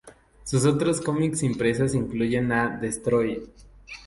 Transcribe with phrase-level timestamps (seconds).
[0.45, 3.47] Sus otros cómics impresos incluyen a Destroy!!